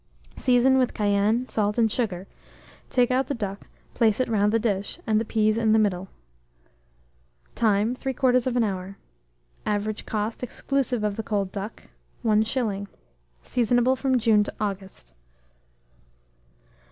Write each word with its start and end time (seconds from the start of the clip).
Season 0.35 0.79
with 0.79 0.95
cayenne, 0.95 1.47
salt, 1.47 1.77
and 1.77 1.91
sugar; 1.91 2.25
take 2.89 3.11
out 3.11 3.27
the 3.27 3.35
duck, 3.35 3.67
place 3.93 4.19
it 4.19 4.27
round 4.27 4.51
the 4.51 4.57
dish, 4.57 4.99
and 5.05 5.21
the 5.21 5.25
peas 5.25 5.59
in 5.59 5.73
the 5.73 5.77
middle. 5.77 6.07
Time. 7.53 7.95
3/4 7.95 8.63
hour. 8.63 8.97
Average 9.67 10.07
cost, 10.07 10.41
exclusive 10.41 11.03
of 11.03 11.17
the 11.17 11.21
cold 11.21 11.51
duck, 11.51 11.83
1s. 12.25 12.87
Seasonable 13.43 13.95
from 13.95 14.17
June 14.17 14.43
to 14.43 14.53
August. 14.59 15.13